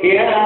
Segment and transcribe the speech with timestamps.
[0.02, 0.37] Yeah.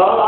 [0.00, 0.27] Oh,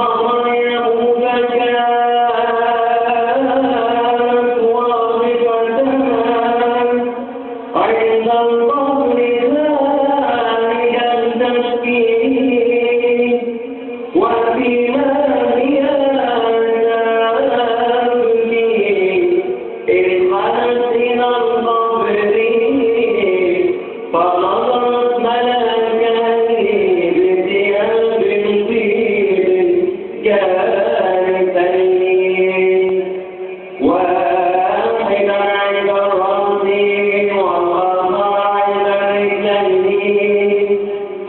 [0.00, 0.43] Allah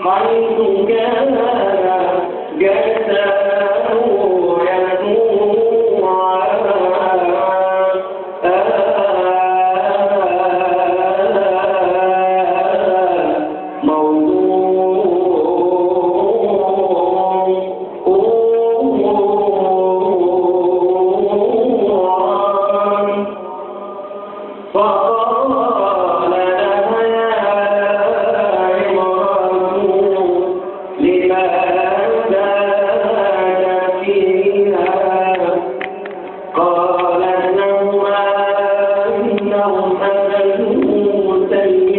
[0.06, 0.75] Mas
[39.56, 41.96] أتوا سيدي.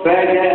[0.00, 0.49] Segue